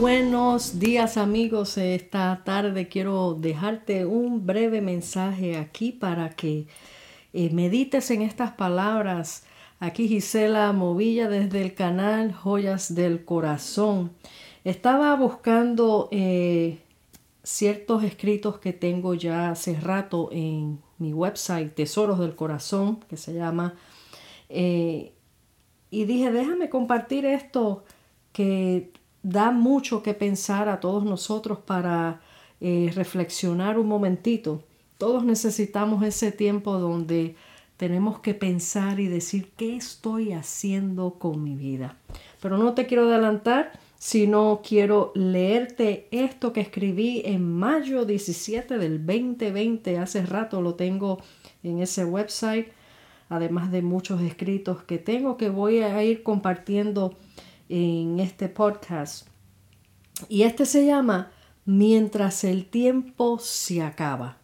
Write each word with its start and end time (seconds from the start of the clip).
Buenos 0.00 0.78
días 0.78 1.16
amigos, 1.16 1.76
esta 1.76 2.42
tarde 2.44 2.86
quiero 2.86 3.34
dejarte 3.34 4.06
un 4.06 4.46
breve 4.46 4.80
mensaje 4.80 5.56
aquí 5.56 5.90
para 5.90 6.30
que 6.30 6.68
eh, 7.32 7.50
medites 7.50 8.12
en 8.12 8.22
estas 8.22 8.52
palabras. 8.52 9.42
Aquí 9.80 10.06
Gisela 10.06 10.72
Movilla 10.72 11.28
desde 11.28 11.62
el 11.62 11.74
canal 11.74 12.32
Joyas 12.32 12.94
del 12.94 13.24
Corazón. 13.24 14.12
Estaba 14.62 15.16
buscando 15.16 16.08
eh, 16.12 16.78
ciertos 17.42 18.04
escritos 18.04 18.60
que 18.60 18.72
tengo 18.72 19.14
ya 19.14 19.50
hace 19.50 19.80
rato 19.80 20.28
en 20.30 20.80
mi 20.98 21.12
website 21.12 21.74
Tesoros 21.74 22.20
del 22.20 22.36
Corazón, 22.36 23.00
que 23.08 23.16
se 23.16 23.34
llama, 23.34 23.74
eh, 24.48 25.12
y 25.90 26.04
dije, 26.04 26.30
déjame 26.30 26.68
compartir 26.68 27.26
esto 27.26 27.82
que 28.32 28.92
da 29.28 29.50
mucho 29.50 30.02
que 30.02 30.14
pensar 30.14 30.70
a 30.70 30.80
todos 30.80 31.04
nosotros 31.04 31.58
para 31.58 32.20
eh, 32.60 32.90
reflexionar 32.94 33.78
un 33.78 33.86
momentito. 33.86 34.62
Todos 34.96 35.22
necesitamos 35.22 36.02
ese 36.02 36.32
tiempo 36.32 36.78
donde 36.78 37.36
tenemos 37.76 38.20
que 38.20 38.32
pensar 38.32 38.98
y 39.00 39.06
decir 39.06 39.50
qué 39.56 39.76
estoy 39.76 40.32
haciendo 40.32 41.18
con 41.18 41.44
mi 41.44 41.56
vida. 41.56 41.96
Pero 42.40 42.56
no 42.56 42.72
te 42.72 42.86
quiero 42.86 43.04
adelantar, 43.04 43.72
sino 43.98 44.62
quiero 44.66 45.12
leerte 45.14 46.08
esto 46.10 46.54
que 46.54 46.62
escribí 46.62 47.20
en 47.26 47.52
mayo 47.52 48.06
17 48.06 48.78
del 48.78 49.04
2020. 49.04 49.98
Hace 49.98 50.24
rato 50.24 50.62
lo 50.62 50.74
tengo 50.74 51.18
en 51.62 51.80
ese 51.80 52.06
website, 52.06 52.68
además 53.28 53.70
de 53.70 53.82
muchos 53.82 54.22
escritos 54.22 54.82
que 54.84 54.96
tengo 54.96 55.36
que 55.36 55.50
voy 55.50 55.80
a 55.80 56.02
ir 56.02 56.22
compartiendo 56.22 57.14
en 57.68 58.20
este 58.20 58.48
podcast. 58.48 59.26
Y 60.28 60.42
este 60.42 60.66
se 60.66 60.86
llama 60.86 61.30
Mientras 61.64 62.44
el 62.44 62.66
tiempo 62.66 63.38
se 63.38 63.82
acaba. 63.82 64.38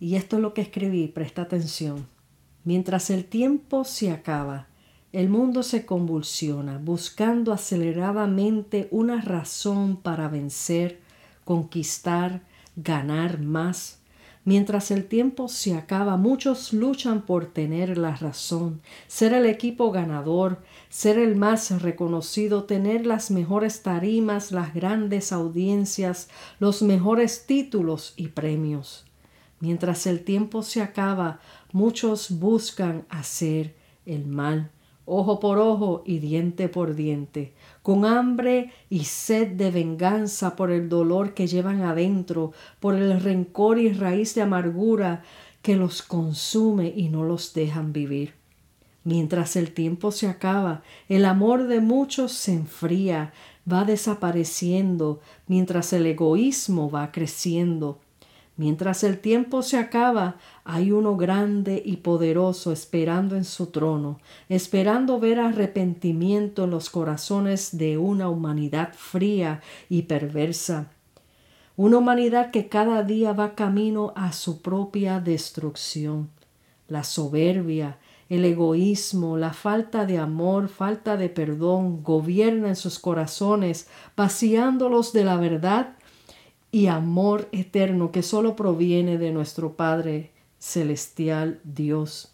Y 0.00 0.14
esto 0.14 0.36
es 0.36 0.42
lo 0.42 0.54
que 0.54 0.60
escribí, 0.60 1.08
presta 1.08 1.42
atención. 1.42 2.06
Mientras 2.64 3.10
el 3.10 3.24
tiempo 3.24 3.84
se 3.84 4.10
acaba, 4.10 4.68
el 5.12 5.28
mundo 5.28 5.62
se 5.62 5.86
convulsiona, 5.86 6.78
buscando 6.78 7.52
aceleradamente 7.52 8.88
una 8.90 9.20
razón 9.20 9.96
para 9.96 10.28
vencer, 10.28 11.00
conquistar, 11.44 12.42
ganar 12.76 13.40
más, 13.40 14.00
Mientras 14.44 14.90
el 14.90 15.06
tiempo 15.06 15.48
se 15.48 15.74
acaba, 15.74 16.16
muchos 16.16 16.72
luchan 16.72 17.22
por 17.26 17.46
tener 17.46 17.98
la 17.98 18.16
razón, 18.16 18.80
ser 19.06 19.32
el 19.34 19.46
equipo 19.46 19.90
ganador, 19.90 20.62
ser 20.88 21.18
el 21.18 21.36
más 21.36 21.82
reconocido, 21.82 22.64
tener 22.64 23.04
las 23.04 23.30
mejores 23.30 23.82
tarimas, 23.82 24.52
las 24.52 24.72
grandes 24.72 25.32
audiencias, 25.32 26.28
los 26.60 26.82
mejores 26.82 27.46
títulos 27.46 28.14
y 28.16 28.28
premios. 28.28 29.04
Mientras 29.60 30.06
el 30.06 30.24
tiempo 30.24 30.62
se 30.62 30.82
acaba, 30.82 31.40
muchos 31.72 32.38
buscan 32.38 33.04
hacer 33.10 33.74
el 34.06 34.26
mal 34.26 34.70
ojo 35.08 35.40
por 35.40 35.58
ojo 35.58 36.02
y 36.04 36.18
diente 36.18 36.68
por 36.68 36.94
diente, 36.94 37.54
con 37.82 38.04
hambre 38.04 38.72
y 38.90 39.04
sed 39.04 39.48
de 39.52 39.70
venganza 39.70 40.54
por 40.54 40.70
el 40.70 40.88
dolor 40.88 41.34
que 41.34 41.46
llevan 41.46 41.82
adentro, 41.82 42.52
por 42.78 42.94
el 42.94 43.20
rencor 43.20 43.78
y 43.78 43.92
raíz 43.92 44.34
de 44.34 44.42
amargura 44.42 45.22
que 45.62 45.76
los 45.76 46.02
consume 46.02 46.92
y 46.94 47.08
no 47.08 47.24
los 47.24 47.54
dejan 47.54 47.92
vivir. 47.92 48.34
Mientras 49.04 49.56
el 49.56 49.72
tiempo 49.72 50.12
se 50.12 50.28
acaba, 50.28 50.82
el 51.08 51.24
amor 51.24 51.66
de 51.66 51.80
muchos 51.80 52.32
se 52.32 52.52
enfría, 52.52 53.32
va 53.70 53.84
desapareciendo, 53.84 55.20
mientras 55.46 55.92
el 55.94 56.04
egoísmo 56.06 56.90
va 56.90 57.10
creciendo, 57.10 58.00
Mientras 58.58 59.04
el 59.04 59.20
tiempo 59.20 59.62
se 59.62 59.78
acaba, 59.78 60.34
hay 60.64 60.90
uno 60.90 61.16
grande 61.16 61.80
y 61.84 61.98
poderoso 61.98 62.72
esperando 62.72 63.36
en 63.36 63.44
su 63.44 63.66
trono, 63.66 64.18
esperando 64.48 65.20
ver 65.20 65.38
arrepentimiento 65.38 66.64
en 66.64 66.70
los 66.70 66.90
corazones 66.90 67.78
de 67.78 67.98
una 67.98 68.28
humanidad 68.28 68.92
fría 68.94 69.60
y 69.88 70.02
perversa. 70.02 70.90
Una 71.76 71.98
humanidad 71.98 72.50
que 72.50 72.68
cada 72.68 73.04
día 73.04 73.32
va 73.32 73.54
camino 73.54 74.12
a 74.16 74.32
su 74.32 74.60
propia 74.60 75.20
destrucción. 75.20 76.28
La 76.88 77.04
soberbia, 77.04 77.98
el 78.28 78.44
egoísmo, 78.44 79.36
la 79.36 79.52
falta 79.52 80.04
de 80.04 80.18
amor, 80.18 80.68
falta 80.68 81.16
de 81.16 81.28
perdón 81.28 82.02
gobierna 82.02 82.70
en 82.70 82.76
sus 82.76 82.98
corazones, 82.98 83.86
vaciándolos 84.16 85.12
de 85.12 85.24
la 85.24 85.36
verdad 85.36 85.94
y 86.70 86.86
amor 86.86 87.48
eterno 87.52 88.12
que 88.12 88.22
solo 88.22 88.56
proviene 88.56 89.18
de 89.18 89.32
nuestro 89.32 89.76
Padre 89.76 90.32
Celestial 90.58 91.60
Dios. 91.64 92.32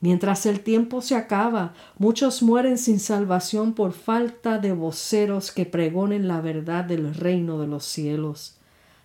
Mientras 0.00 0.46
el 0.46 0.60
tiempo 0.60 1.02
se 1.02 1.14
acaba, 1.14 1.74
muchos 1.98 2.42
mueren 2.42 2.78
sin 2.78 2.98
salvación 3.00 3.74
por 3.74 3.92
falta 3.92 4.58
de 4.58 4.72
voceros 4.72 5.52
que 5.52 5.66
pregonen 5.66 6.26
la 6.26 6.40
verdad 6.40 6.84
del 6.84 7.14
reino 7.14 7.60
de 7.60 7.66
los 7.66 7.84
cielos. 7.84 8.56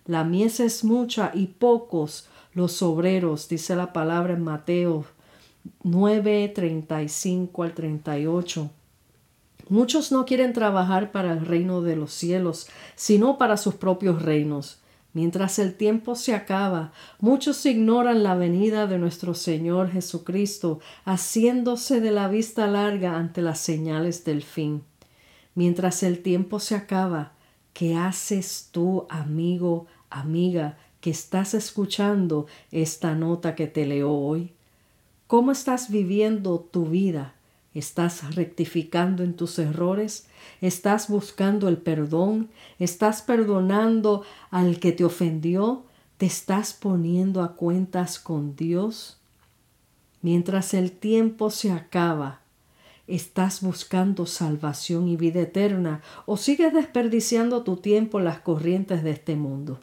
La 0.06 0.24
mies 0.24 0.60
es 0.60 0.84
mucha 0.84 1.32
y 1.34 1.48
pocos 1.48 2.28
los 2.54 2.80
obreros, 2.82 3.48
dice 3.48 3.76
la 3.76 3.92
palabra 3.92 4.32
en 4.32 4.42
Mateo 4.42 5.04
9, 5.82 6.52
35 6.54 7.62
al 7.62 7.74
38. 7.74 8.70
Muchos 9.68 10.12
no 10.12 10.26
quieren 10.26 10.52
trabajar 10.52 11.10
para 11.10 11.32
el 11.32 11.44
reino 11.44 11.82
de 11.82 11.96
los 11.96 12.12
cielos, 12.12 12.68
sino 12.94 13.36
para 13.36 13.56
sus 13.56 13.74
propios 13.74 14.22
reinos. 14.22 14.78
Mientras 15.12 15.58
el 15.58 15.74
tiempo 15.74 16.14
se 16.14 16.34
acaba, 16.34 16.92
muchos 17.20 17.64
ignoran 17.64 18.22
la 18.22 18.34
venida 18.34 18.86
de 18.86 18.98
nuestro 18.98 19.32
Señor 19.32 19.90
Jesucristo, 19.90 20.80
haciéndose 21.04 22.02
de 22.02 22.10
la 22.10 22.28
vista 22.28 22.66
larga 22.66 23.16
ante 23.16 23.40
las 23.40 23.58
señales 23.58 24.24
del 24.24 24.42
fin. 24.42 24.82
Mientras 25.54 26.02
el 26.02 26.22
tiempo 26.22 26.60
se 26.60 26.74
acaba, 26.74 27.32
¿qué 27.72 27.96
haces 27.96 28.68
tú, 28.72 29.06
amigo, 29.08 29.86
amiga, 30.10 30.76
que 31.00 31.08
estás 31.10 31.54
escuchando 31.54 32.46
esta 32.70 33.14
nota 33.14 33.54
que 33.54 33.66
te 33.66 33.86
leo 33.86 34.12
hoy? 34.12 34.52
¿Cómo 35.26 35.50
estás 35.50 35.90
viviendo 35.90 36.60
tu 36.60 36.84
vida? 36.84 37.35
¿Estás 37.76 38.34
rectificando 38.34 39.22
en 39.22 39.34
tus 39.34 39.58
errores? 39.58 40.28
¿Estás 40.62 41.10
buscando 41.10 41.68
el 41.68 41.76
perdón? 41.76 42.48
¿Estás 42.78 43.20
perdonando 43.20 44.22
al 44.50 44.80
que 44.80 44.92
te 44.92 45.04
ofendió? 45.04 45.84
¿Te 46.16 46.24
estás 46.24 46.72
poniendo 46.72 47.42
a 47.42 47.54
cuentas 47.54 48.18
con 48.18 48.56
Dios? 48.56 49.18
Mientras 50.22 50.72
el 50.72 50.90
tiempo 50.90 51.50
se 51.50 51.70
acaba, 51.70 52.40
¿estás 53.06 53.60
buscando 53.60 54.24
salvación 54.24 55.06
y 55.06 55.18
vida 55.18 55.40
eterna 55.40 56.00
o 56.24 56.38
sigues 56.38 56.72
desperdiciando 56.72 57.62
tu 57.62 57.76
tiempo 57.76 58.20
en 58.20 58.24
las 58.24 58.38
corrientes 58.38 59.02
de 59.02 59.10
este 59.10 59.36
mundo? 59.36 59.80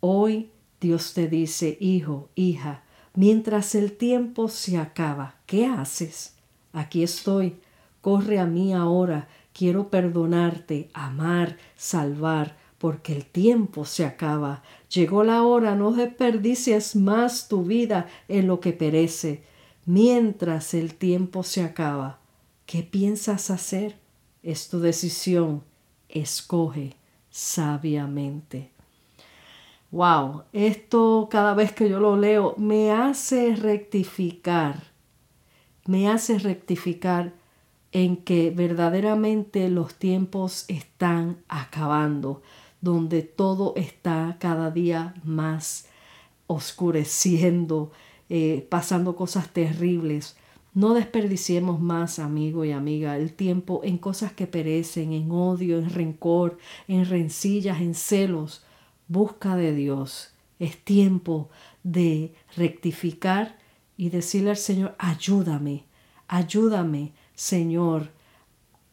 Hoy 0.00 0.50
Dios 0.80 1.14
te 1.14 1.28
dice, 1.28 1.78
hijo, 1.78 2.30
hija, 2.34 2.82
mientras 3.14 3.76
el 3.76 3.92
tiempo 3.92 4.48
se 4.48 4.76
acaba, 4.76 5.36
¿qué 5.46 5.64
haces? 5.64 6.34
Aquí 6.78 7.02
estoy, 7.02 7.56
corre 8.00 8.38
a 8.38 8.46
mí 8.46 8.72
ahora, 8.72 9.26
quiero 9.52 9.88
perdonarte, 9.88 10.90
amar, 10.94 11.56
salvar, 11.74 12.56
porque 12.78 13.16
el 13.16 13.24
tiempo 13.26 13.84
se 13.84 14.04
acaba. 14.04 14.62
Llegó 14.88 15.24
la 15.24 15.42
hora, 15.42 15.74
no 15.74 15.90
desperdicies 15.90 16.94
más 16.94 17.48
tu 17.48 17.64
vida 17.64 18.06
en 18.28 18.46
lo 18.46 18.60
que 18.60 18.72
perece. 18.72 19.42
Mientras 19.86 20.72
el 20.72 20.94
tiempo 20.94 21.42
se 21.42 21.64
acaba, 21.64 22.20
¿qué 22.64 22.84
piensas 22.84 23.50
hacer? 23.50 23.98
Es 24.44 24.68
tu 24.68 24.78
decisión. 24.78 25.64
Escoge 26.08 26.94
sabiamente. 27.28 28.70
Wow, 29.90 30.44
esto 30.52 31.26
cada 31.28 31.54
vez 31.54 31.72
que 31.72 31.88
yo 31.88 31.98
lo 31.98 32.16
leo 32.16 32.54
me 32.56 32.92
hace 32.92 33.56
rectificar 33.56 34.87
me 35.88 36.06
hace 36.10 36.38
rectificar 36.38 37.32
en 37.92 38.18
que 38.18 38.50
verdaderamente 38.50 39.70
los 39.70 39.94
tiempos 39.94 40.66
están 40.68 41.38
acabando, 41.48 42.42
donde 42.82 43.22
todo 43.22 43.72
está 43.74 44.36
cada 44.38 44.70
día 44.70 45.14
más 45.24 45.86
oscureciendo, 46.46 47.90
eh, 48.28 48.66
pasando 48.68 49.16
cosas 49.16 49.48
terribles. 49.48 50.36
No 50.74 50.92
desperdiciemos 50.92 51.80
más, 51.80 52.18
amigo 52.18 52.66
y 52.66 52.72
amiga, 52.72 53.16
el 53.16 53.32
tiempo 53.32 53.80
en 53.82 53.96
cosas 53.96 54.34
que 54.34 54.46
perecen, 54.46 55.14
en 55.14 55.30
odio, 55.30 55.78
en 55.78 55.88
rencor, 55.88 56.58
en 56.86 57.06
rencillas, 57.06 57.80
en 57.80 57.94
celos. 57.94 58.62
Busca 59.08 59.56
de 59.56 59.74
Dios. 59.74 60.34
Es 60.58 60.76
tiempo 60.76 61.48
de 61.82 62.34
rectificar 62.58 63.57
y 63.98 64.08
decirle 64.08 64.50
al 64.50 64.56
Señor, 64.56 64.94
ayúdame, 64.96 65.84
ayúdame, 66.28 67.12
Señor, 67.34 68.10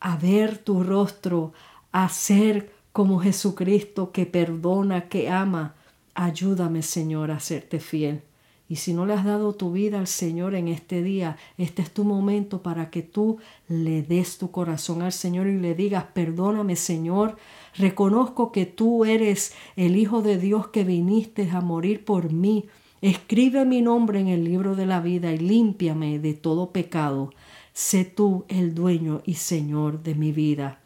a 0.01 0.17
ver 0.17 0.57
tu 0.57 0.83
rostro, 0.83 1.53
a 1.93 2.09
ser 2.09 2.73
como 2.91 3.19
Jesucristo 3.19 4.11
que 4.11 4.25
perdona, 4.25 5.07
que 5.07 5.29
ama. 5.29 5.75
Ayúdame, 6.15 6.81
Señor, 6.81 7.29
a 7.29 7.39
serte 7.39 7.79
fiel. 7.79 8.23
Y 8.67 8.77
si 8.77 8.93
no 8.93 9.05
le 9.05 9.13
has 9.13 9.25
dado 9.25 9.53
tu 9.53 9.71
vida 9.71 9.99
al 9.99 10.07
Señor 10.07 10.55
en 10.55 10.67
este 10.67 11.03
día, 11.03 11.37
este 11.57 11.83
es 11.83 11.91
tu 11.91 12.03
momento 12.03 12.63
para 12.63 12.89
que 12.89 13.03
tú 13.03 13.37
le 13.67 14.01
des 14.01 14.39
tu 14.39 14.49
corazón 14.49 15.03
al 15.03 15.11
Señor 15.11 15.45
y 15.45 15.59
le 15.59 15.75
digas, 15.75 16.05
perdóname 16.13 16.75
Señor, 16.75 17.37
reconozco 17.75 18.51
que 18.51 18.65
tú 18.65 19.05
eres 19.05 19.53
el 19.75 19.97
Hijo 19.97 20.23
de 20.23 20.39
Dios 20.39 20.69
que 20.69 20.83
viniste 20.83 21.49
a 21.51 21.61
morir 21.61 22.03
por 22.03 22.31
mí. 22.31 22.65
Escribe 23.01 23.65
mi 23.65 23.81
nombre 23.81 24.19
en 24.19 24.27
el 24.27 24.43
libro 24.43 24.75
de 24.75 24.85
la 24.85 24.99
vida 24.99 25.31
y 25.31 25.37
límpiame 25.37 26.19
de 26.19 26.33
todo 26.33 26.71
pecado. 26.71 27.31
Sé 27.73 28.05
tú 28.05 28.45
el 28.47 28.73
dueño 28.73 29.21
y 29.25 29.35
Señor 29.35 30.01
de 30.01 30.15
mi 30.15 30.31
vida. 30.31 30.79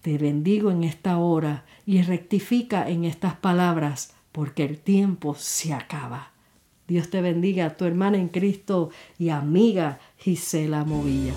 Te 0.00 0.16
bendigo 0.16 0.70
en 0.70 0.84
esta 0.84 1.18
hora 1.18 1.64
y 1.84 2.02
rectifica 2.02 2.88
en 2.88 3.04
estas 3.04 3.34
palabras, 3.34 4.14
porque 4.30 4.64
el 4.64 4.78
tiempo 4.78 5.34
se 5.34 5.74
acaba. 5.74 6.30
Dios 6.86 7.10
te 7.10 7.20
bendiga, 7.20 7.76
tu 7.76 7.84
hermana 7.84 8.16
en 8.16 8.28
Cristo 8.28 8.90
y 9.18 9.28
amiga 9.28 9.98
Gisela 10.18 10.84
Movilla. 10.84 11.34